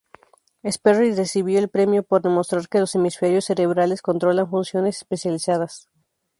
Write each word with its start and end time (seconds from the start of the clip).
Sperry 0.67 1.13
recibió 1.13 1.59
el 1.59 1.69
premio 1.69 2.01
por 2.01 2.23
demostrar 2.23 2.67
que 2.67 2.79
los 2.79 2.95
hemisferios 2.95 3.45
cerebrales 3.45 4.01
controlan 4.01 4.49
funciones 4.49 4.97
especializadas. 4.97 5.91